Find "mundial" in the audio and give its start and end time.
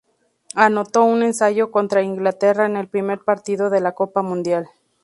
4.23-4.67